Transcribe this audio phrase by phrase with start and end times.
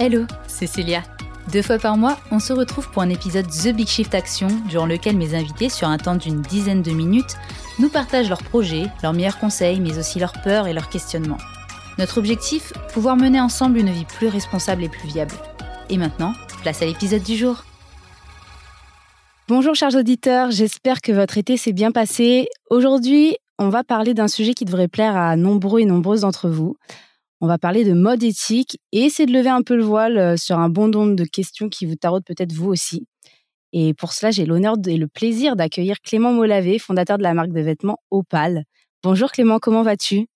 [0.00, 1.04] Hello, c'est Célia.
[1.52, 4.86] Deux fois par mois, on se retrouve pour un épisode The Big Shift Action, durant
[4.86, 7.36] lequel mes invités, sur un temps d'une dizaine de minutes,
[7.78, 11.38] nous partagent leurs projets, leurs meilleurs conseils, mais aussi leurs peurs et leurs questionnements.
[11.96, 15.34] Notre objectif Pouvoir mener ensemble une vie plus responsable et plus viable.
[15.88, 16.32] Et maintenant,
[16.62, 17.62] place à l'épisode du jour.
[19.46, 22.48] Bonjour chers auditeurs, j'espère que votre été s'est bien passé.
[22.68, 26.76] Aujourd'hui, on va parler d'un sujet qui devrait plaire à nombreux et nombreuses d'entre vous.
[27.44, 30.34] On va parler de mode éthique et essayer de lever un peu le voile euh,
[30.38, 33.06] sur un bon nombre de questions qui vous taraudent peut-être vous aussi.
[33.74, 37.52] Et pour cela, j'ai l'honneur et le plaisir d'accueillir Clément Molavé, fondateur de la marque
[37.52, 38.64] de vêtements Opal.
[39.02, 40.26] Bonjour Clément, comment vas-tu?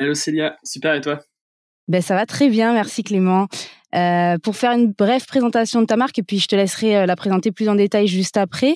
[0.00, 1.20] Hello Célia, super et toi?
[1.86, 3.46] Ben, Ça va très bien, merci Clément.
[3.94, 7.06] Euh, pour faire une brève présentation de ta marque, et puis je te laisserai euh,
[7.06, 8.74] la présenter plus en détail juste après.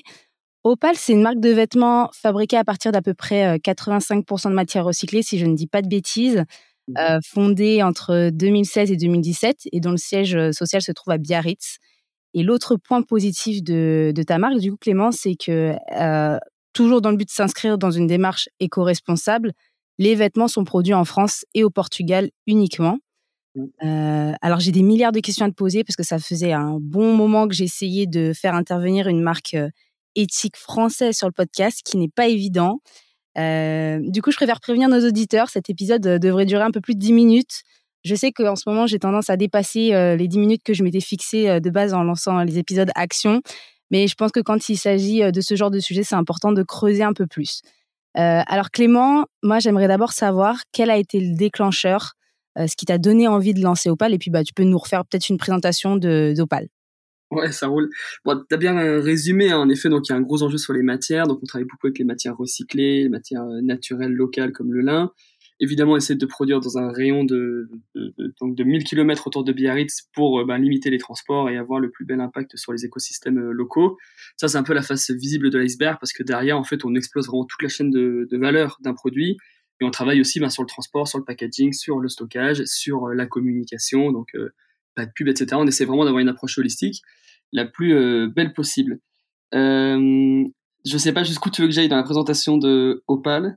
[0.62, 4.84] Opal, c'est une marque de vêtements fabriquée à partir d'à peu près 85% de matières
[4.84, 6.44] recyclées, si je ne dis pas de bêtises.
[6.88, 6.94] Mmh.
[6.98, 11.18] Euh, fondée entre 2016 et 2017 et dont le siège euh, social se trouve à
[11.18, 11.78] Biarritz.
[12.34, 16.38] Et l'autre point positif de, ta marque, du coup, Clément, c'est que euh,
[16.74, 19.52] toujours dans le but de s'inscrire dans une démarche éco-responsable,
[19.98, 22.98] les vêtements sont produits en France et au Portugal uniquement.
[23.56, 24.34] Mmh.
[24.42, 27.14] alors j'ai des milliards de questions à te poser parce que ça faisait un bon
[27.14, 29.56] moment que j'essayais de faire intervenir une marque
[30.16, 32.80] éthique française sur le podcast, qui n'est pas évident.
[33.38, 35.48] Euh, du coup, je préfère prévenir nos auditeurs.
[35.48, 37.62] Cet épisode euh, devrait durer un peu plus de 10 minutes.
[38.04, 40.82] Je sais qu'en ce moment, j'ai tendance à dépasser euh, les 10 minutes que je
[40.82, 43.40] m'étais fixées de base en lançant les épisodes action.
[43.90, 46.62] Mais je pense que quand il s'agit de ce genre de sujet, c'est important de
[46.62, 47.62] creuser un peu plus.
[48.14, 52.14] alors Clément, moi j'aimerais d'abord savoir quel a été le déclencheur,
[52.56, 55.04] ce qui t'a donné envie de lancer Opal, et puis bah, tu peux nous refaire
[55.04, 56.68] peut-être une présentation d'Opal.
[57.34, 57.90] Ouais, ça roule.
[58.24, 59.58] Bon, t'as bien résumé, hein.
[59.58, 61.66] en effet, donc il y a un gros enjeu sur les matières, donc on travaille
[61.66, 65.10] beaucoup avec les matières recyclées, les matières euh, naturelles locales comme le lin.
[65.60, 67.68] Évidemment, on essaie de produire dans un rayon de,
[68.40, 71.80] donc de 1000 km autour de Biarritz pour euh, ben, limiter les transports et avoir
[71.80, 73.96] le plus bel impact sur les écosystèmes euh, locaux.
[74.36, 76.94] Ça, c'est un peu la face visible de l'iceberg parce que derrière, en fait, on
[76.94, 79.36] explose vraiment toute la chaîne de, de valeur d'un produit.
[79.80, 83.08] Et on travaille aussi ben, sur le transport, sur le packaging, sur le stockage, sur
[83.08, 84.32] la communication, donc
[84.94, 85.48] pas de pub, etc.
[85.54, 87.02] On essaie vraiment d'avoir une approche holistique
[87.54, 88.98] la plus euh, belle possible.
[89.54, 90.44] Euh,
[90.84, 93.56] je sais pas jusqu'où tu veux que j'aille dans la présentation de Opal.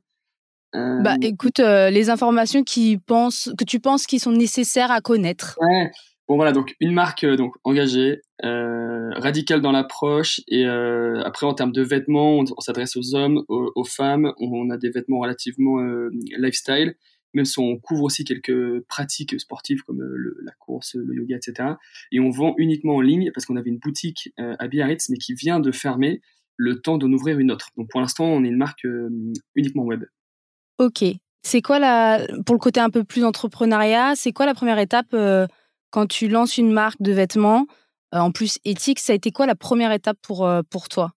[0.76, 5.58] Euh, bah, écoute, les informations qui pensent, que tu penses qui sont nécessaires à connaître.
[5.60, 5.92] Ouais.
[6.30, 11.82] Bon voilà, donc une marque donc engagée, radicale dans l'approche et après en termes de
[11.82, 15.78] vêtements, on, s'adresse aux hommes, aux, femmes, on, a des vêtements relativement
[16.38, 16.96] lifestyle
[17.38, 21.76] même si on couvre aussi quelques pratiques sportives comme euh, la course, le yoga, etc.
[22.12, 25.18] Et on vend uniquement en ligne parce qu'on avait une boutique euh, à Biarritz, mais
[25.18, 26.22] qui vient de fermer
[26.58, 27.70] le temps d'en ouvrir une autre.
[27.78, 29.10] Donc pour l'instant, on est une marque euh,
[29.56, 30.04] uniquement web.
[30.80, 31.04] Ok.
[31.44, 35.16] C'est quoi la, pour le côté un peu plus entrepreneuriat, c'est quoi la première étape
[35.92, 37.68] quand tu lances une marque de vêtements
[38.12, 41.14] En plus éthique, ça a été quoi la première étape pour, pour toi?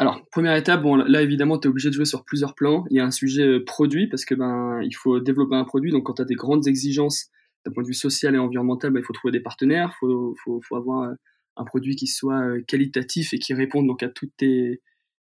[0.00, 2.84] Alors, première étape, bon, là évidemment, tu es obligé de jouer sur plusieurs plans.
[2.88, 5.90] Il y a un sujet euh, produit parce que ben il faut développer un produit.
[5.90, 7.30] Donc, quand tu as des grandes exigences
[7.66, 9.90] d'un point de vue social et environnemental, ben, il faut trouver des partenaires.
[9.96, 11.14] Il faut, faut, faut, avoir euh,
[11.56, 14.82] un produit qui soit euh, qualitatif et qui réponde donc à toutes tes,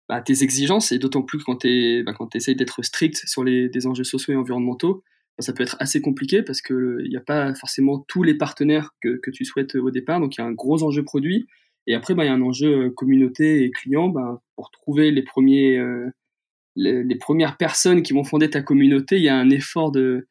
[0.08, 0.92] bah, tes exigences.
[0.92, 4.36] Et d'autant plus quand tu quand essayes d'être strict sur les des enjeux sociaux et
[4.36, 5.04] environnementaux,
[5.36, 8.94] ben, ça peut être assez compliqué parce qu'il n'y a pas forcément tous les partenaires
[9.02, 10.20] que, que tu souhaites au départ.
[10.20, 11.46] Donc, il y a un gros enjeu produit.
[11.86, 15.10] Et après, bah, il y a un enjeu euh, communauté et client bah, pour trouver
[15.10, 16.10] les premiers, euh,
[16.76, 19.16] les, premières personnes qui vont fonder ta communauté.
[19.16, 20.26] Il y a un effort de,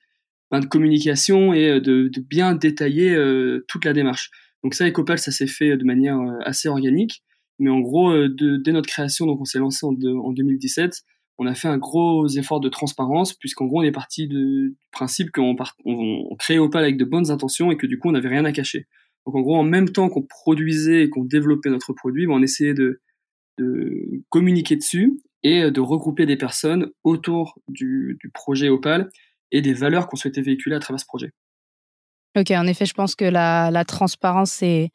[0.52, 3.16] bah, de communication et euh, de, de bien détailler
[3.68, 4.32] toute la démarche.
[4.64, 7.24] Donc ça, Ecopal, ça s'est fait de manière assez organique.
[7.60, 11.04] Mais en gros, dès notre création, donc on s'est lancé en, en, 2017,
[11.38, 15.32] on a fait un gros effort de transparence, puisqu'en gros, on est parti du principe
[15.32, 15.56] qu'on
[15.86, 18.46] on, on créait Opal avec de bonnes intentions et que du coup, on n'avait rien
[18.46, 18.88] à cacher.
[19.26, 22.42] Donc en gros, en même temps qu'on produisait et qu'on développait notre produit, ben, on
[22.42, 23.00] essayait de,
[24.30, 29.10] communiquer dessus et de regrouper des personnes autour du, projet Opal
[29.52, 31.32] et des valeurs qu'on souhaitait véhiculer à travers ce projet.
[32.36, 34.92] Ok, en effet, je pense que la, transparence, c'est,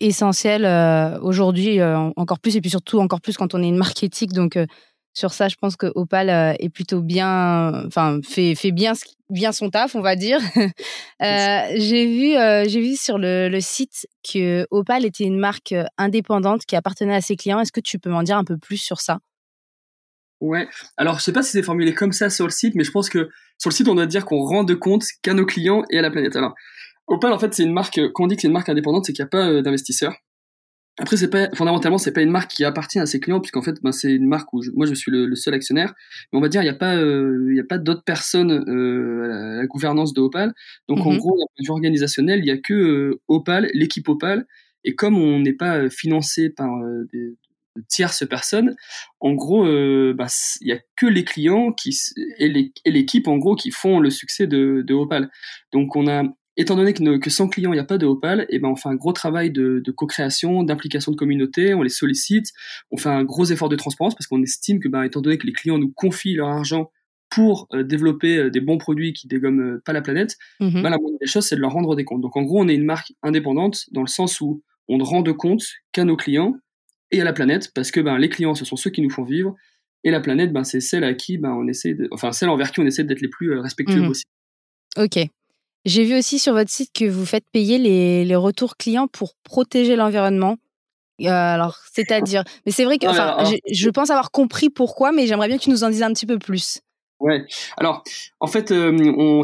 [0.00, 3.80] essentiel euh, aujourd'hui, euh, encore plus, et puis surtout encore plus quand on est une
[4.02, 4.32] éthique.
[4.32, 4.66] Donc, euh,
[5.14, 8.94] sur ça, je pense que Opal euh, est plutôt bien, enfin fait fait bien
[9.28, 10.38] bien son taf, on va dire.
[11.22, 15.74] euh, j'ai vu euh, j'ai vu sur le, le, site que Opal était une marque
[15.98, 17.60] indépendante qui appartenait à ses clients.
[17.60, 19.18] Est-ce que tu peux m'en dire un peu plus sur ça?
[20.40, 20.66] Ouais.
[20.96, 23.10] Alors je sais pas si c'est formulé comme ça sur le site, mais je pense
[23.10, 23.28] que
[23.58, 26.02] sur le site on doit dire qu'on rend de compte qu'à nos clients et à
[26.02, 26.36] la planète.
[26.36, 26.54] Alors
[27.06, 29.12] Opal en fait c'est une marque, quand on dit que c'est une marque indépendante, c'est
[29.12, 30.14] qu'il n'y a pas d'investisseurs.
[30.98, 33.82] Après, c'est pas fondamentalement, c'est pas une marque qui appartient à ses clients, puisqu'en fait,
[33.82, 35.94] ben, c'est une marque où moi je suis le, seul actionnaire.
[36.32, 38.52] Mais on va dire, il n'y a pas, euh, il y a pas d'autres personnes
[38.52, 40.52] euh, à, la, gouvernance de Opal.
[40.88, 41.18] Donc en mhm.
[41.18, 44.46] gros, d'un point de vue organisationnel, il y a que euh, Opal, l'équipe Opal.
[44.84, 46.70] Et comme on n'est pas financé par
[47.12, 47.36] des
[47.88, 48.74] tierces personnes,
[49.20, 49.64] en gros,
[50.12, 50.26] bah,
[50.60, 51.96] il y a que les clients qui
[52.38, 52.48] et
[52.84, 55.30] l'équipe en gros qui font le succès de, de Opal.
[55.72, 56.24] Donc on a
[56.56, 58.68] étant donné que, que sans clients, il n'y a pas de Opal, et eh ben
[58.68, 62.52] on fait un gros travail de, de co-création, d'implication de communauté, on les sollicite,
[62.90, 65.46] on fait un gros effort de transparence parce qu'on estime que, ben, étant donné que
[65.46, 66.90] les clients nous confient leur argent
[67.30, 70.82] pour euh, développer euh, des bons produits qui dégomment euh, pas la planète, mhm.
[70.82, 72.20] ben, la moindre des choses, c'est de leur rendre des comptes.
[72.20, 75.22] Donc en gros, on est une marque indépendante dans le sens où on ne rend
[75.22, 76.54] de compte qu'à nos clients
[77.10, 79.24] et à la planète parce que ben, les clients, ce sont ceux qui nous font
[79.24, 79.54] vivre
[80.04, 82.70] et la planète, ben, c'est celle à qui ben, on essaie de, enfin celle envers
[82.70, 84.08] qui on essaie d'être les plus respectueux mhm.
[84.08, 84.30] possible.
[84.98, 85.30] Ok.
[85.84, 89.34] J'ai vu aussi sur votre site que vous faites payer les, les retours clients pour
[89.42, 90.56] protéger l'environnement.
[91.20, 93.36] Euh, alors, c'est-à-dire, mais c'est vrai que, enfin,
[93.70, 96.26] je, pense avoir compris pourquoi, mais j'aimerais bien que tu nous en dises un petit
[96.26, 96.80] peu plus.
[97.20, 97.44] Ouais.
[97.76, 98.02] Alors,
[98.40, 99.42] en fait, euh, on,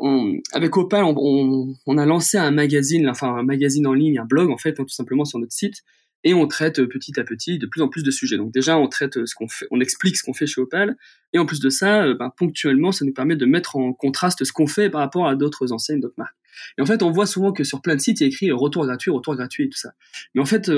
[0.00, 4.26] on, avec Opal, on, on, a lancé un magazine, enfin un magazine en ligne, un
[4.26, 5.82] blog en fait, hein, tout simplement sur notre site,
[6.24, 8.36] et on traite euh, petit à petit de plus en plus de sujets.
[8.36, 10.96] Donc déjà, on traite euh, ce qu'on fait, on explique ce qu'on fait chez Opal,
[11.32, 14.44] et en plus de ça, euh, ben, ponctuellement, ça nous permet de mettre en contraste
[14.44, 16.36] ce qu'on fait par rapport à d'autres enseignes, d'autres marques.
[16.76, 18.50] Et en fait, on voit souvent que sur plein de sites, il y a écrit
[18.50, 19.92] retour gratuit, retour gratuit et tout ça.
[20.34, 20.68] Mais en fait,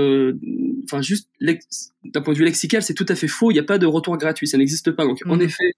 [0.84, 3.50] enfin juste d'un point de vue lexical, c'est tout à fait faux.
[3.50, 5.04] Il n'y a pas de retour gratuit, ça n'existe pas.
[5.04, 5.42] Donc en mmh.
[5.42, 5.72] effet,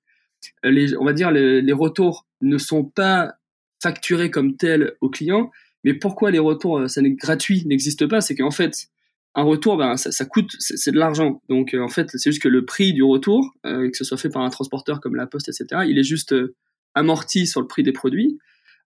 [0.64, 3.34] les, on va dire les, les retours ne sont pas
[3.80, 5.52] facturés comme tels aux clients.
[5.84, 8.20] Mais pourquoi les retours ça n'est gratuit n'existe pas?
[8.20, 8.88] C'est qu'en fait,
[9.34, 11.42] un retour, ben, ça, ça coûte, c'est de l'argent.
[11.48, 14.18] Donc euh, en fait, c'est juste que le prix du retour, euh, que ce soit
[14.18, 16.54] fait par un transporteur comme la Poste, etc., il est juste euh,
[16.94, 18.38] amorti sur le prix des produits.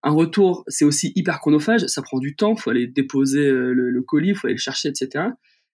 [0.02, 4.02] Un retour, c'est aussi hyper chronophage, ça prend du temps, faut aller déposer le, le,
[4.02, 5.24] colis, faut aller le chercher, etc.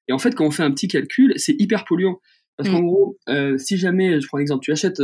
[0.09, 2.19] Et en fait, quand on fait un petit calcul, c'est hyper polluant.
[2.57, 2.87] Parce qu'en mm.
[2.87, 3.19] gros,
[3.59, 5.03] si jamais, je prends un exemple, tu achètes,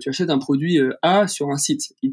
[0.00, 2.12] tu achètes un produit A sur un site, tu,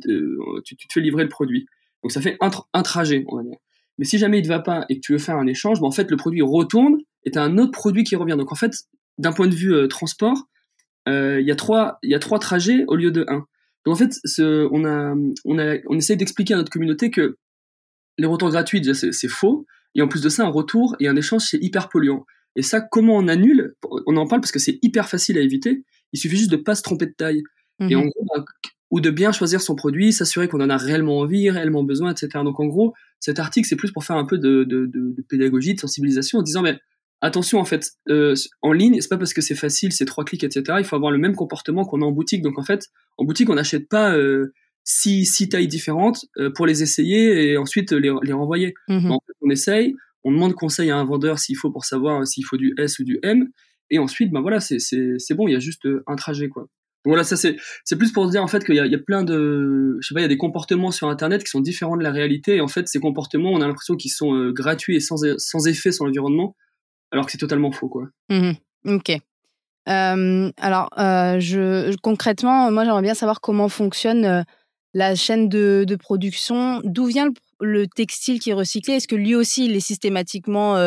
[0.64, 1.66] tu, te fais livrer le produit.
[2.02, 3.58] Donc ça fait un, un trajet, on va dire.
[3.98, 5.88] Mais si jamais il ne va pas et que tu veux faire un échange, ben
[5.88, 8.36] en fait, le produit retourne et tu as un autre produit qui revient.
[8.38, 8.74] Donc en fait,
[9.18, 10.48] d'un point de vue euh, transport,
[11.08, 13.46] euh, il y a trois y a trois trajets au lieu de un.
[13.86, 17.38] Donc en fait, ce, on a on a on essaye d'expliquer à notre communauté que
[18.18, 19.66] les retours gratuits déjà c'est faux
[19.96, 22.26] et en plus de ça un retour et un échange c'est hyper polluant.
[22.56, 23.76] Et ça comment on annule?
[24.06, 25.84] On en parle parce que c'est hyper facile à éviter.
[26.14, 27.44] Il suffit juste de pas se tromper de taille.
[27.80, 28.46] Et en mmh gros, bah,
[28.92, 32.30] ou de bien choisir son produit, s'assurer qu'on en a réellement envie, réellement besoin, etc.
[32.44, 32.94] Donc en gros,
[33.24, 36.42] cet article, c'est plus pour faire un peu de, de, de, pédagogie, de sensibilisation, en
[36.42, 36.78] disant, mais
[37.22, 40.44] attention, en fait, euh, en ligne, c'est pas parce que c'est facile, c'est trois clics,
[40.44, 40.80] etc.
[40.80, 42.42] Il faut avoir le même comportement qu'on a en boutique.
[42.42, 44.54] Donc en fait, en boutique, on n'achète pas euh,
[44.84, 48.74] six, six, tailles différentes euh, pour les essayer et ensuite les, les renvoyer.
[48.90, 52.28] Mmh en fait, on essaye, on demande conseil à un vendeur s'il faut pour savoir
[52.28, 53.48] s'il faut du S ou du M.
[53.90, 56.68] Et ensuite, ben voilà, c'est bon, il y a juste un trajet, quoi
[57.06, 58.96] voilà, ça c'est c'est plus pour se dire en fait qu'il y a, il y
[58.96, 61.60] a plein de je sais pas, il y a des comportements sur internet qui sont
[61.60, 62.56] différents de la réalité.
[62.56, 65.68] Et en fait ces comportements, on a l'impression qu'ils sont euh, gratuits et sans sans
[65.68, 66.56] effet sur l'environnement
[67.12, 68.08] alors que c'est totalement faux quoi.
[68.30, 68.52] Mmh
[68.86, 69.12] OK.
[69.90, 74.46] Euh, alors euh, je concrètement, moi j'aimerais bien savoir comment fonctionne
[74.94, 78.94] la chaîne de, de production, d'où vient le, le, textile qui est recyclé?
[78.94, 80.78] Est-ce que lui aussi il est systématiquement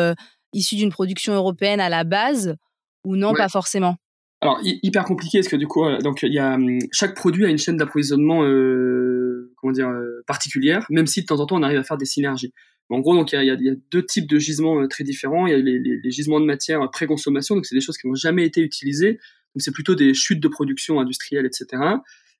[0.53, 2.55] issu d'une production européenne à la base
[3.03, 3.97] ou non, pas forcément?
[4.39, 7.45] Alors hyper compliqué parce que du coup euh, donc il y a hum, chaque produit
[7.45, 11.57] a une chaîne d'approvisionnement euh, comment dire euh, particulière même si de temps en temps
[11.57, 12.53] on arrive à faire des synergies.
[12.89, 15.47] En gros donc il y a, y a, deux types de gisements euh, très différents.
[15.47, 18.07] Il y a les, les, les gisements de matière pré-consommation donc c'est des choses qui
[18.07, 19.13] n'ont jamais été utilisées.
[19.13, 21.81] Donc c'est plutôt des chutes de production industrielle etc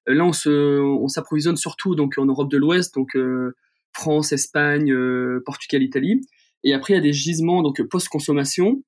[0.10, 3.18] là on se on s'approvisionne surtout donc en Europe de l'Ouest donc
[3.92, 4.96] France Espagne
[5.46, 6.22] Portugal Italie.
[6.63, 8.84] Et après il y a des gisements donc post-consommation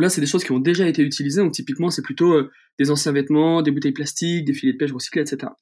[0.00, 1.42] là, c'est des choses qui ont déjà été utilisées.
[1.42, 4.92] Donc, typiquement, c'est plutôt euh, des anciens vêtements, des bouteilles plastiques, des filets de pêche
[4.92, 5.52] recyclés, etc.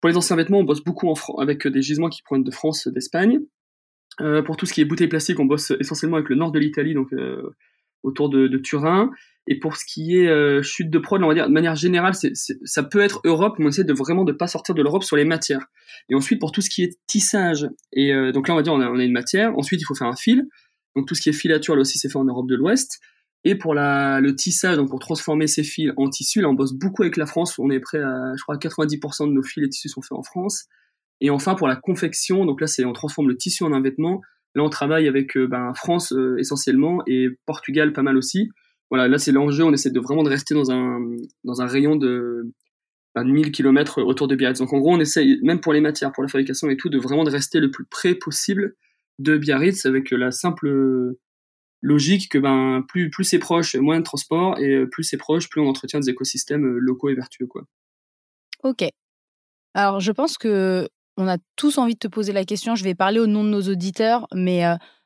[0.00, 2.50] Pour les anciens vêtements, on bosse beaucoup en avec euh, des gisements qui proviennent de
[2.50, 3.40] France, d'Espagne.
[4.20, 6.58] Euh, pour tout ce qui est bouteilles plastiques, on bosse essentiellement avec le nord de
[6.58, 7.10] l'Italie, donc
[8.02, 9.10] autour de, Turin.
[9.46, 12.82] Et pour ce qui est chute de prod, on va dire de manière générale, ça
[12.84, 15.24] peut être Europe, mais on essaie de vraiment de pas sortir de l'Europe sur les
[15.24, 15.66] matières.
[16.08, 18.80] Et ensuite, pour tout ce qui est tissage, et donc là, on va dire on
[18.80, 19.58] a, on a, une matière.
[19.58, 20.44] Ensuite, il faut faire un fil.
[20.94, 23.00] Donc tout ce qui est filature, là aussi, c'est fait en Europe de l'Ouest.
[23.46, 27.02] Et pour le tissage, donc pour transformer ces fils en tissus, là on bosse beaucoup
[27.02, 27.58] avec la France.
[27.58, 30.22] On est prêt à, je crois, 90% de nos fils et tissus sont faits en
[30.22, 30.64] France.
[31.20, 34.22] Et enfin pour la confection, donc là c'est on transforme le tissu en un vêtement.
[34.54, 38.50] Là on travaille avec euh, ben, France euh, essentiellement et Portugal pas mal aussi.
[38.90, 39.64] Voilà, là c'est l'enjeu.
[39.64, 41.00] On essaie de vraiment de rester dans un
[41.44, 42.50] dans un rayon de
[43.14, 44.58] ben, 1000 km autour de Biarritz.
[44.58, 46.98] Donc en gros on essaie même pour les matières, pour la fabrication et tout, de
[46.98, 48.74] vraiment de rester le plus près possible
[49.18, 51.14] de Biarritz avec la simple
[51.84, 55.60] logique que ben plus plus c'est proche, moins de transport et plus c'est proche, plus
[55.60, 57.62] on entretient des écosystèmes locaux et vertueux quoi.
[58.62, 58.84] Ok.
[59.74, 62.74] Alors je pense que on a tous envie de te poser la question.
[62.74, 64.62] Je vais parler au nom de nos auditeurs, mais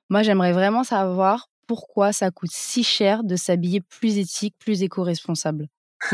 [0.08, 5.68] moi j'aimerais vraiment savoir pourquoi ça coûte si cher de s'habiller plus éthique, plus éco-responsable.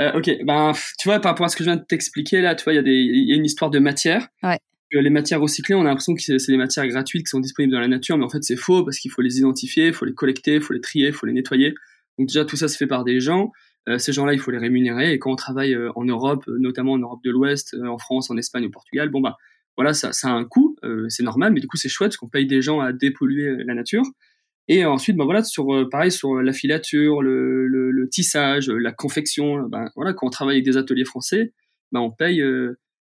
[0.00, 2.54] euh, ok, ben tu vois par rapport à ce que je viens de t'expliquer là,
[2.54, 4.28] tu vois il y a des il y a une histoire de matière.
[4.42, 4.58] Ouais.
[4.92, 7.80] Les matières recyclées, on a l'impression que c'est des matières gratuites qui sont disponibles dans
[7.80, 10.14] la nature, mais en fait c'est faux parce qu'il faut les identifier, il faut les
[10.14, 11.74] collecter, il faut les trier, il faut les nettoyer.
[12.18, 13.52] Donc déjà tout ça se fait par des gens.
[13.88, 15.12] Euh, ces gens-là, il faut les rémunérer.
[15.12, 18.30] Et quand on travaille euh, en Europe, euh, notamment en Europe de l'Ouest, en France,
[18.30, 19.36] en Espagne, au Portugal, bon bah
[19.76, 20.74] voilà, ça, ça a un coût,
[21.08, 23.74] c'est normal, mais du coup c'est chouette parce qu'on paye des gens à dépolluer la
[23.74, 24.04] nature.
[24.68, 30.14] Et ensuite, bah voilà, sur pareil sur la filature, le, tissage, la confection, bah, voilà,
[30.14, 31.52] quand on travaille avec des ateliers français,
[31.92, 32.42] bah on paye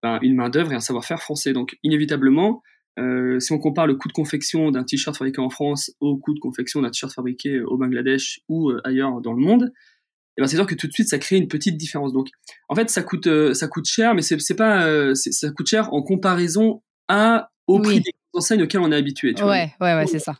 [0.03, 1.53] une main d'œuvre et un savoir-faire français.
[1.53, 2.62] Donc inévitablement,
[3.00, 6.34] euh, si on compare le coût de confection d'un t-shirt fabriqué en France au coût
[6.34, 9.72] de confection d'un t-shirt fabriqué au Bangladesh ou ailleurs dans le monde,
[10.38, 12.13] eh ben c'est sûr que tout de suite ça crée une petite différence.
[12.13, 12.29] Donc
[12.70, 15.94] en fait ça coûte euh, ça coûte cher, mais c'est pas euh, ça coûte cher
[15.94, 19.34] en comparaison à au prix des enseignes auxquelles on est habitué.
[19.34, 20.36] Tu ouais, ouais, ouais, c'est ça.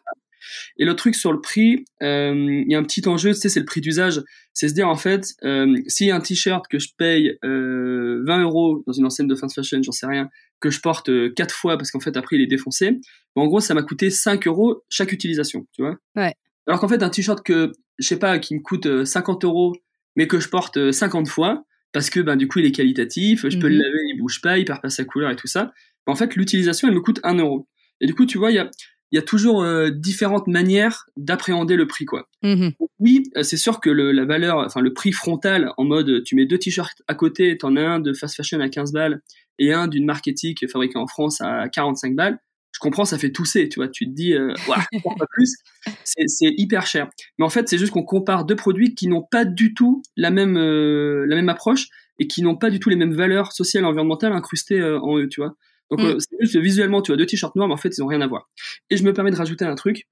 [0.78, 3.50] Et le truc sur le prix, euh, il y a un petit enjeu, tu sais,
[3.50, 4.22] c'est le prix d'usage.
[4.54, 8.09] C'est se dire en fait, euh, s'il y a un t-shirt que je paye euh,
[8.25, 11.55] 20 euros dans une enseigne de fast fashion, j'en sais rien, que je porte quatre
[11.55, 14.47] fois parce qu'en fait après il est défoncé, ben, en gros ça m'a coûté 5
[14.47, 15.97] euros chaque utilisation, tu vois.
[16.15, 16.33] Ouais.
[16.67, 19.75] Alors qu'en fait un t-shirt que je sais pas qui me coûte 50 euros
[20.15, 23.47] mais que je porte 50 euh, fois parce que ben du coup il est qualitatif,
[23.47, 23.81] je peux le mhm.
[23.81, 25.71] laver, il bouge pas, il perd pas sa couleur et tout ça.
[26.05, 27.67] En fait, l'utilisation elle me coûte 1 euro.
[28.01, 28.69] Et du coup, tu vois, il y a
[29.12, 32.28] il y a toujours euh, différentes manières d'appréhender le prix quoi.
[32.44, 32.74] Mhm.
[33.00, 36.36] Oui, euh, c'est sûr que le, la valeur, enfin le prix frontal en mode tu
[36.36, 39.22] mets deux t-shirts à côté, t'en as un de fast fashion à 15 balles
[39.58, 42.39] et un d'une marque éthique fabriquée en France à 45 balles
[42.80, 43.89] je comprends, ça fait tousser, tu vois.
[43.89, 44.54] Tu te dis, euh,
[45.04, 45.56] pas plus,
[46.06, 47.10] c'est hyper cher.
[47.38, 50.32] Mais en fait, c'est juste qu'on compare deux produits qui n'ont pas du tout la
[50.32, 51.88] même, euh, la même approche
[52.20, 55.18] et qui n'ont pas du tout les mêmes valeurs sociales et environnementales incrustées euh, en
[55.18, 55.56] eux, tu vois.
[55.89, 56.05] Donc, mm.
[56.05, 58.22] euh, c'est juste visuellement, tu vois, deux t-shirts noirs, mais en fait, ils n'ont rien
[58.22, 58.50] à voir.
[58.89, 60.08] Et je me permets de rajouter un truc.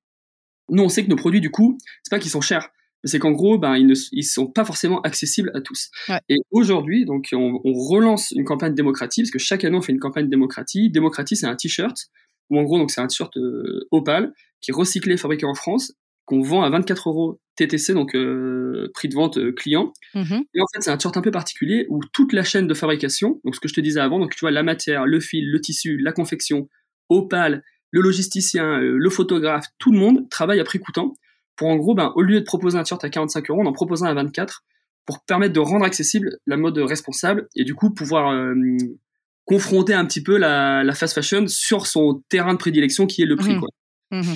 [0.70, 2.70] Nous, on sait que nos produits, du coup, c'est pas qu'ils sont chers,
[3.04, 5.90] c'est qu'en gros, ben, ils ne ils sont pas forcément accessibles à tous.
[6.28, 9.94] Et aujourd'hui, donc, on, on, relance une campagne démocratie, parce que chaque année, on fait
[9.94, 10.90] une campagne démocratie.
[10.90, 12.10] Démocratie, c'est un t-shirt
[12.50, 15.94] ou en gros, donc c'est un t-shirt euh, Opal qui est recyclé, fabriqué en France,
[16.28, 19.94] qu'on vend à 24 euros TTC, donc euh, prix de vente euh, client.
[20.14, 20.44] Mm-hmm.
[20.54, 23.40] Et en fait, c'est un t-shirt un peu particulier où toute la chaîne de fabrication,
[23.46, 25.60] donc ce que je te disais avant, donc tu vois la matière, le fil, le
[25.60, 26.70] tissu, la confection,
[27.10, 31.16] Opal, le logisticien, le photographe, tout le monde travaille à prix coûtant
[31.56, 33.74] pour en gros, ben, au lieu de proposer un t-shirt à 45 euros, on en
[33.74, 34.64] propose un à 24
[35.06, 38.54] pour permettre de rendre accessible la mode responsable et du coup pouvoir
[39.46, 43.26] confronter un petit peu la, la, fast fashion sur son terrain de prédilection qui est
[43.26, 43.56] le prix.
[43.56, 43.60] Mmh.
[43.60, 43.70] Quoi.
[44.12, 44.34] Mmh.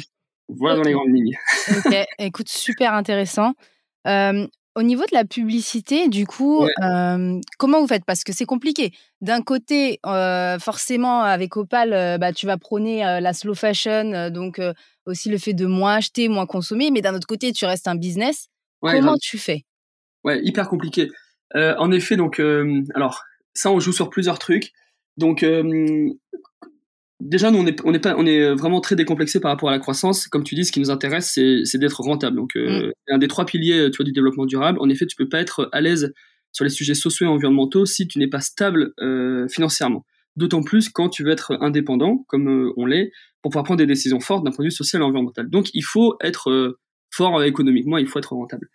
[0.57, 1.35] Voilà dans les grandes lignes.
[1.85, 3.53] ok, écoute, super intéressant.
[4.07, 8.05] Euh, au niveau de la publicité, du coup, euh, comment vous faites?
[8.05, 8.93] Parce que c'est compliqué.
[9.19, 14.61] D'un côté, euh, forcément, avec Opal, bah, tu vas prôner la slow fashion, donc
[15.05, 16.89] aussi le fait de moins acheter, moins consommer.
[16.89, 18.47] Mais d'un autre côté, tu restes un business.
[18.81, 19.65] comment tu fais?
[20.23, 21.09] Ouais, hyper compliqué.
[21.53, 22.41] en effet, donc,
[22.95, 24.71] alors, ça, on joue sur plusieurs trucs.
[25.17, 25.45] Donc
[27.21, 29.71] déjà nous on est on est pas on est vraiment très décomplexé par rapport à
[29.71, 30.27] la croissance.
[30.27, 32.35] Comme tu dis, ce qui nous intéresse c'est d'être rentable.
[32.35, 33.13] Donc euh, mm.
[33.13, 34.79] un des trois piliers tu vois du développement durable.
[34.81, 36.13] En effet, tu peux pas être à l'aise
[36.51, 40.05] sur les sujets sociaux et environnementaux si tu n'es pas stable euh, financièrement.
[40.35, 43.11] D'autant plus quand tu veux être indépendant, comme on l'est,
[43.41, 45.49] pour pouvoir prendre des décisions fortes d'un point de vue social et environnemental.
[45.49, 46.77] Donc il faut être
[47.13, 48.67] fort économiquement, il faut être rentable.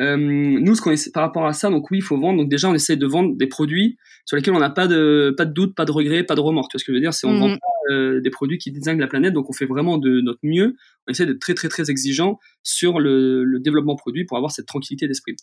[0.00, 2.38] Euh, nous, ce qu'on essaie, par rapport à ça, donc oui, il faut vendre.
[2.38, 5.44] Donc déjà, on essaie de vendre des produits sur lesquels on n'a pas de pas
[5.44, 6.68] de doute, pas de regret, pas de remords.
[6.68, 7.14] Tu vois ce que je veux dire?
[7.14, 7.58] C'est on vend mhm.
[7.58, 9.34] pas euh, des produits qui désignent la planète.
[9.34, 10.74] Donc on fait vraiment de notre mieux.
[11.06, 14.66] On essaie d'être très très très exigeant sur le, le développement produit pour avoir cette
[14.66, 15.36] tranquillité d'esprit.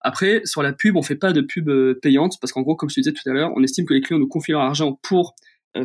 [0.00, 2.88] Après, sur la pub, on fait pas de pub euh, payante parce qu'en gros, comme
[2.88, 4.98] je te disais tout à l'heure, on estime que les clients nous confient leur argent
[5.02, 5.34] pour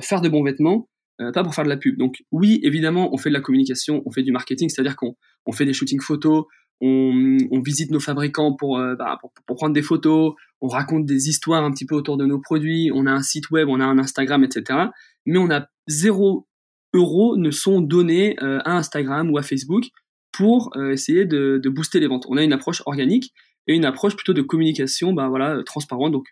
[0.02, 0.88] faire de bons vêtements.
[1.20, 1.98] pas pour faire de la pub.
[1.98, 5.16] Donc oui, évidemment, on fait de la communication, on fait du marketing, c'est-à-dire qu'on
[5.46, 6.46] on fait des shootings photos,
[6.84, 11.64] on, visite nos fabricants euh, bah, pour, pour, prendre des photos, on raconte des histoires
[11.64, 13.98] un petit peu autour de nos produits, on a un site web, on a un
[14.00, 14.80] Instagram, etc.
[15.26, 16.48] Mais on a zéro
[16.94, 19.86] euro ne sont donnés euh, à Instagram ou à Facebook
[20.32, 22.26] pour euh, essayer de, booster les ventes.
[22.28, 23.34] On a une approche organique
[23.68, 26.12] et une approche plutôt de communication, bah voilà, transparente.
[26.12, 26.28] Donc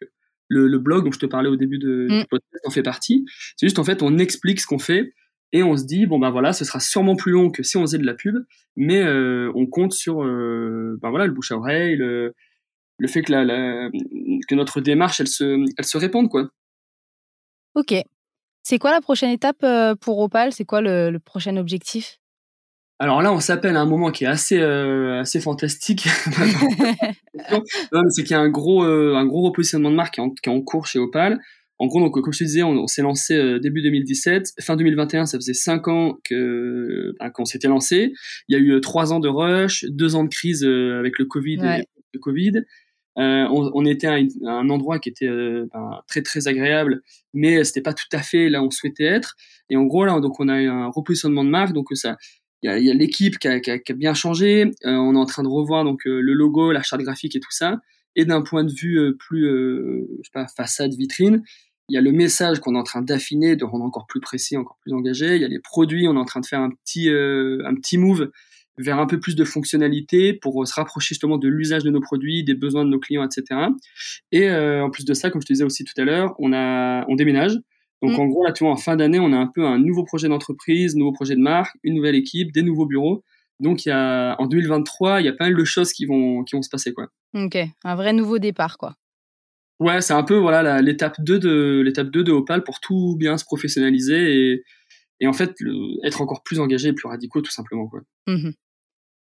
[0.49, 2.25] le, blog dont je te parlais au début de, du mm.
[2.29, 3.25] podcast en fait partie.
[3.55, 5.13] C'est juste en fait on explique ce qu'on fait
[5.53, 7.81] et on se dit bon ben voilà ce sera sûrement plus long que si on
[7.81, 8.35] faisait de la pub
[8.75, 12.33] mais euh, on compte sur euh, ben voilà le bouche à oreille le,
[12.97, 13.89] le fait que la,
[14.47, 16.49] que notre démarche elle se elle se répande quoi
[17.75, 18.03] ok
[18.63, 20.53] c'est quoi la prochaine étape euh, pour Opal?
[20.53, 22.19] C'est quoi le, prochain objectif?
[22.99, 26.07] Alors là, on s'appelle à un moment qui est assez euh, assez fantastique.
[28.09, 30.49] c'est qu'il y a un gros un gros repositionnement de marque qui est, en, qui
[30.49, 31.39] est en cours chez Opal.
[31.81, 35.25] En gros, donc comme je te disais, on, s'est lancé euh, début 2017, fin 2021,
[35.25, 38.13] ça faisait cinq ans que ben, qu'on s'était lancé.
[38.47, 41.57] Il y a eu trois ans de rush, deux ans de crise avec le Covid,
[42.13, 42.61] le Covid.
[43.15, 47.01] On, on, était à, un endroit qui était ben, très très agréable,
[47.33, 49.35] mais c'était pas tout à fait là où on souhaitait être.
[49.69, 52.15] Et en gros là, donc on a eu un repositionnement de marque, donc ça
[52.63, 54.71] il y a, l'équipe qui a, qui, a, qui a, bien changé.
[54.85, 57.39] Euh, on est en train de revoir donc euh, le logo, la charte graphique et
[57.39, 57.79] tout ça.
[58.15, 61.43] Et d'un point de vue euh, plus, je sais pas, façade, vitrine,
[61.91, 64.55] il y a le message qu'on est en train d'affiner, de rendre encore plus précis,
[64.55, 65.35] encore plus engagé.
[65.35, 67.97] Il y a les produits, on est en train de faire un petit, un petit
[67.97, 68.31] move
[68.77, 72.45] vers un peu plus de fonctionnalité pour se rapprocher justement de l'usage de nos produits,
[72.45, 73.59] des besoins de nos clients, etc.
[74.31, 77.05] Et en plus de ça, comme je te disais aussi tout à l'heure, on a,
[77.09, 77.59] on déménage.
[78.01, 78.19] Donc mm.
[78.21, 80.29] en gros, là, tu vois, en fin d'année, on a un peu un nouveau projet
[80.29, 83.25] d'entreprise, nouveau projet de marque, une nouvelle équipe, des nouveaux bureaux.
[83.59, 86.45] Donc il y a, en 2023, il y a pas mal de choses qui vont,
[86.45, 87.07] qui vont se passer, quoi.
[87.35, 88.95] Ok, un vrai nouveau départ, quoi.
[89.81, 93.39] Ouais, c'est un peu voilà l'étape 2 de l'étape 2 de Opal pour tout bien
[93.39, 94.63] se professionnaliser et,
[95.19, 95.55] et en fait
[96.03, 98.01] être encore plus engagé et plus radicaux tout simplement quoi.
[98.27, 98.51] Mmh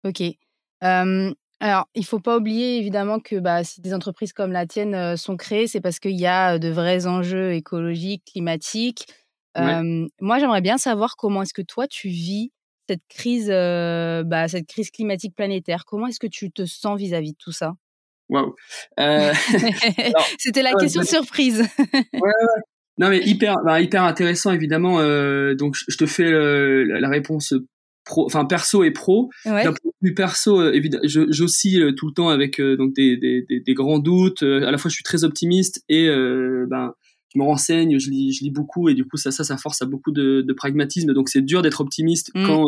[0.05, 0.23] ok.
[0.83, 5.17] Euh, alors, il faut pas oublier évidemment que bah, si des entreprises comme la tienne
[5.17, 9.07] sont créées, c'est parce qu'il y a de vrais enjeux écologiques, climatiques.
[9.57, 12.51] moi, j'aimerais bien savoir comment est-ce que toi tu vis
[12.89, 15.85] cette crise, bah, cette crise climatique planétaire.
[15.85, 17.75] Comment est-ce que tu te sens vis-à-vis de tout ça?
[18.29, 18.55] Waouh
[19.01, 19.33] euh,
[20.39, 21.65] C'était la question surprise.
[21.79, 22.33] ouais,
[22.99, 24.99] Non mais hyper, bah, hyper intéressant évidemment.
[25.55, 27.55] donc je te fais la réponse
[28.17, 29.31] enfin perso et pro.
[29.45, 32.95] D'un point de vue perso, euh, évidemment, j'oscille euh, tout le temps avec euh, donc
[32.95, 34.43] des, des, des, grands doutes.
[34.43, 36.93] à la fois, je suis très optimiste et ben
[37.35, 39.83] je me renseigne, je lis, je lis beaucoup et du coup ça, ça, ça force
[39.83, 41.13] à beaucoup de, de pragmatisme.
[41.13, 42.47] Donc c'est dur d'être optimiste mmh.
[42.47, 42.65] quand,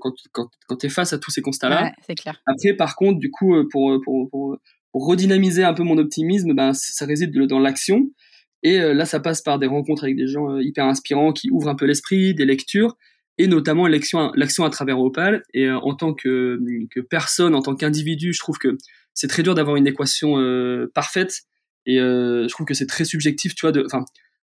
[0.00, 1.82] quand, quand, quand tu es face à tous ces constats-là.
[1.82, 2.40] Ouais, c'est clair.
[2.46, 4.56] Après, par contre, du coup, pour, pour, pour,
[4.92, 8.10] pour redynamiser un peu mon optimisme, ben ça réside dans l'action.
[8.62, 11.76] Et là, ça passe par des rencontres avec des gens hyper inspirants qui ouvrent un
[11.76, 12.96] peu l'esprit, des lectures
[13.38, 15.42] et notamment l'action à travers Opal.
[15.54, 18.76] Et euh, en tant que que personne en tant qu'individu je trouve que
[19.14, 21.42] c'est très dur d'avoir une équation euh, parfaite.
[21.86, 23.86] Et euh, je trouve que c'est très subjectif tu vois de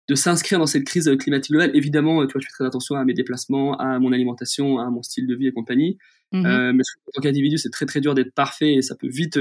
[0.09, 1.71] de s'inscrire dans cette crise climatique globale.
[1.75, 5.03] Évidemment tu vois je fais très attention à mes déplacements à mon alimentation à mon
[5.03, 5.97] style de vie et compagnie.
[6.33, 9.37] Mmh mais en tant qu'individu c'est très très dur d'être parfait et ça peut vite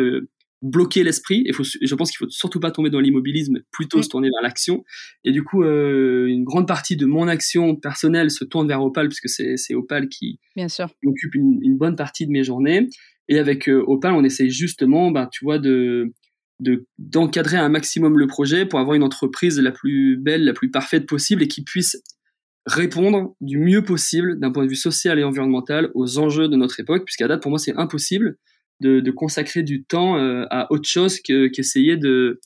[0.62, 1.44] bloquer l'esprit.
[1.46, 4.02] Et je pense qu'il faut surtout pas tomber dans l'immobilisme, plutôt mm.
[4.02, 4.84] se tourner vers l'action.
[5.24, 9.08] Et du coup, euh, une grande partie de mon action personnelle se tourne vers Opal,
[9.08, 10.88] puisque c'est Opal qui, Bien sûr.
[11.04, 12.88] occupe une, bonne partie de mes journées.
[13.28, 16.12] Et avec euh, Opal, on essaye justement, ben, tu vois, de
[16.98, 21.04] d'encadrer un maximum le projet pour avoir une entreprise la plus belle, la plus parfaite
[21.04, 22.02] possible et qui puisse
[22.64, 26.80] répondre du mieux possible d'un point de vue social et environnemental aux enjeux de notre
[26.80, 28.38] époque, puisqu'à date, pour moi, c'est impossible
[28.80, 32.40] de, de, consacrer du temps euh, à autre chose qu'essayer de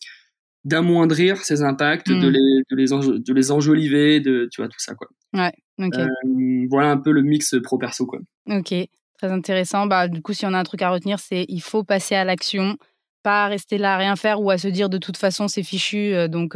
[0.65, 2.31] d'amoindrir ces impacts, de, mm.
[2.31, 5.09] les, de, les de les enjoliver, de, tu vois, tout ça, quoi.
[5.33, 5.97] Ouais, ok.
[5.97, 8.19] Euh, voilà un peu le mix pro-perso, quoi.
[8.47, 8.75] Ok,
[9.19, 9.87] très intéressant.
[9.87, 12.25] Bah, du coup, si on a un truc à retenir, c'est il faut passer à
[12.25, 12.77] l'action,
[13.23, 16.13] pas rester là à rien faire ou à se dire de toute façon c'est fichu,
[16.13, 16.55] euh, donc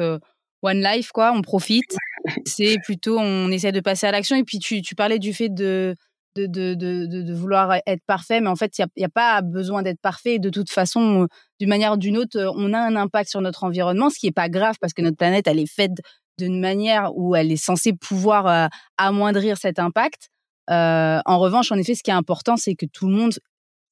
[0.65, 1.97] one life, quoi, on profite.
[2.47, 4.37] c'est plutôt, on essaie de passer à l'action.
[4.37, 5.95] Et puis, tu, tu parlais du fait de
[6.37, 9.43] de, de, de, de, vouloir être parfait, mais en fait, il n'y a, a, pas
[9.43, 10.39] besoin d'être parfait.
[10.39, 11.29] De toute façon,
[11.61, 14.33] d'une manière ou d'une autre, on a un impact sur notre environnement, ce qui n'est
[14.33, 15.93] pas grave parce que notre planète, elle est faite
[16.39, 18.67] d'une manière où elle est censée pouvoir euh,
[18.99, 20.31] amoindrir cet impact.
[20.71, 23.35] Euh, en revanche, en effet, ce qui est important, c'est que tout le monde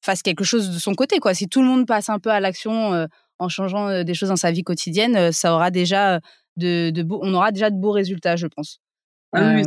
[0.03, 1.19] fasse quelque chose de son côté.
[1.19, 1.33] Quoi.
[1.33, 3.05] Si tout le monde passe un peu à l'action euh,
[3.39, 6.19] en changeant des choses dans sa vie quotidienne, ça aura déjà
[6.57, 8.79] de, de on aura déjà de beaux résultats, je pense.
[9.33, 9.57] Ah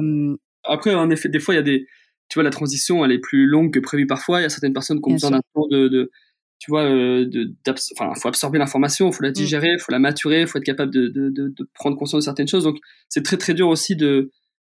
[0.65, 1.87] Après, en effet, des fois, il y a des
[2.29, 4.41] tu vois, la transition, elle est plus longue que prévu parfois.
[4.41, 6.11] Il y a certaines personnes qui ont besoin d'un temps de, de,
[6.59, 7.55] tu vois, euh, de,
[7.99, 9.35] enfin, faut absorber l'information, faut la mm.
[9.35, 12.65] digérer, faut la maturer, faut être capable de, de, de, prendre conscience de certaines choses.
[12.65, 14.31] Donc, c'est très très dur aussi de,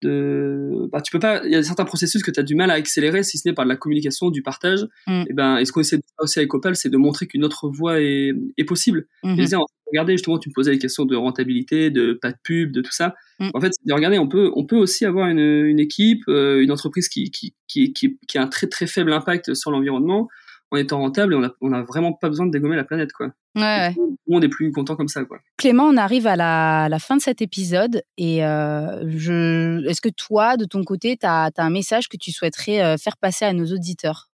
[0.03, 2.71] de, bah, tu peux pas, il y a certains processus que tu as du mal
[2.71, 4.87] à accélérer si ce n'est par la communication, du partage.
[5.07, 5.25] Mm.
[5.29, 7.45] Et ben, et ce qu'on essaie de faire aussi avec Opal, c'est de montrer qu'une
[7.45, 9.07] autre voie est, est possible.
[9.25, 9.41] Mm-hmm.
[9.41, 12.73] Et dire, regardez, justement, tu me posais les questions de rentabilité, de pas de pub,
[12.73, 13.15] de tout ça.
[13.39, 13.51] Mm.
[13.55, 17.09] En fait, regardez, on peut, on peut aussi avoir une, une équipe, euh, une entreprise
[17.09, 20.29] qui, qui, qui, qui, a un très très faible impact sur l'environnement
[20.71, 23.13] en étant rentable et on a, on a vraiment pas besoin de dégommer la planète,
[23.13, 23.29] quoi.
[23.55, 25.39] Ouais, Tout le monde est plus content comme ça, quoi.
[25.57, 30.11] Clément, on arrive à la, la fin de cet épisode et euh, je, est-ce que
[30.11, 33.53] toi, de ton côté, tu as, un message que tu souhaiterais euh, faire passer à
[33.53, 34.29] nos auditeurs?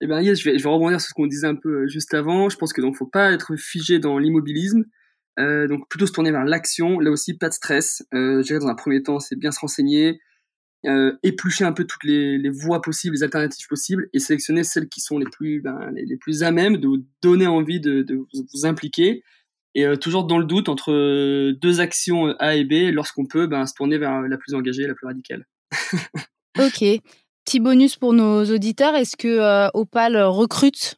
[0.00, 2.48] Eh bien, yes, je vais, rebondir sur ce qu'on disait un peu euh, juste avant.
[2.48, 4.84] Je pense que donc faut pas être figé dans l'immobilisme.
[5.40, 7.00] Euh, donc plutôt se tourner vers l'action.
[7.00, 8.04] Là aussi, pas de stress.
[8.14, 10.20] Euh, je dirais dans un premier temps, c'est bien se renseigner,
[11.22, 15.00] éplucher un peu toutes les, les, voies possibles, les alternatives possibles, et sélectionner celles qui
[15.00, 18.66] sont les plus, ben, les, plus à même de vous donner envie de, de vous,
[18.66, 19.22] impliquer.
[19.74, 23.74] Et toujours dans le doute entre deux actions A et B, lorsqu'on peut ben, se
[23.74, 25.46] tourner vers la plus engagée, la plus radicale.
[26.58, 27.00] ok.
[27.48, 30.96] Petit bonus pour nos auditeurs, est-ce que Opal recrute?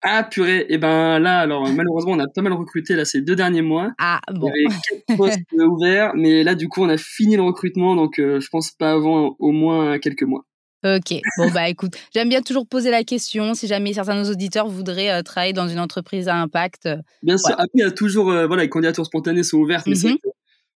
[0.00, 3.20] Ah purée, et eh ben là alors malheureusement on a pas mal recruté là ces
[3.20, 3.90] deux derniers mois.
[3.98, 4.50] Ah bon.
[4.54, 7.94] Il y avait quatre postes ouverts, mais là du coup on a fini le recrutement
[7.94, 10.46] donc euh, je pense pas avant au moins quelques mois.
[10.82, 14.30] Ok, bon bah écoute, j'aime bien toujours poser la question si jamais certains de nos
[14.30, 16.86] auditeurs voudraient euh, travailler dans une entreprise à impact.
[16.86, 19.94] Euh, bien sûr, après il y a toujours voilà les candidatures spontanées sont ouvertes, mais
[19.94, 20.16] mm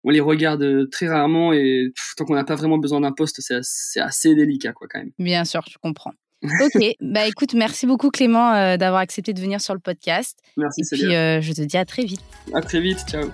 [0.04, 4.00] on les regarde très rarement et tant qu'on n'a pas vraiment besoin d'un poste c'est
[4.00, 5.12] assez délicat quoi quand même.
[5.20, 6.14] Bien sûr, je comprends.
[6.62, 10.40] Ok, bah écoute, merci beaucoup Clément euh, d'avoir accepté de venir sur le podcast.
[10.58, 12.20] Merci, Et puis euh, je te dis à très vite.
[12.54, 13.30] À très vite, ciao.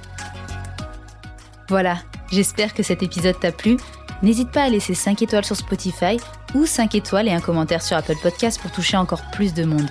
[1.69, 1.97] Voilà,
[2.31, 3.77] j'espère que cet épisode t'a plu.
[4.21, 6.17] N'hésite pas à laisser 5 étoiles sur Spotify
[6.53, 9.87] ou 5 étoiles et un commentaire sur Apple Podcast pour toucher encore plus de monde.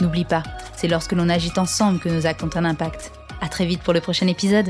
[0.00, 0.42] N'oublie pas,
[0.76, 3.12] c'est lorsque l'on agit ensemble que nos actes ont un impact.
[3.40, 4.68] À très vite pour le prochain épisode.